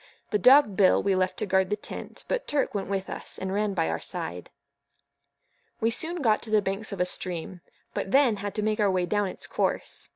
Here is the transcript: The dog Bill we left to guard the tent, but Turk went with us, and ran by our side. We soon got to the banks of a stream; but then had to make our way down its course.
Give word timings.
The 0.31 0.39
dog 0.39 0.75
Bill 0.75 1.03
we 1.03 1.13
left 1.15 1.37
to 1.37 1.45
guard 1.45 1.69
the 1.69 1.75
tent, 1.75 2.23
but 2.27 2.47
Turk 2.47 2.73
went 2.73 2.87
with 2.89 3.07
us, 3.07 3.37
and 3.37 3.53
ran 3.53 3.75
by 3.75 3.87
our 3.87 3.99
side. 3.99 4.49
We 5.79 5.91
soon 5.91 6.23
got 6.23 6.41
to 6.41 6.49
the 6.49 6.59
banks 6.59 6.91
of 6.91 6.99
a 6.99 7.05
stream; 7.05 7.61
but 7.93 8.09
then 8.09 8.37
had 8.37 8.55
to 8.55 8.63
make 8.63 8.79
our 8.79 8.89
way 8.89 9.05
down 9.05 9.27
its 9.27 9.45
course. 9.45 10.09